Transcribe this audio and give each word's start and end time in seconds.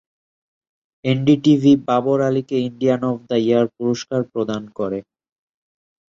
NDTV 1.05 1.73
Babar 1.87 2.19
আলীকে 2.27 2.57
Indian 2.67 3.01
of 3.09 3.17
the 3.27 3.37
year 3.45 3.65
পুরস্কার 3.77 4.21
প্রদান 4.31 4.63
করে। 4.77 4.99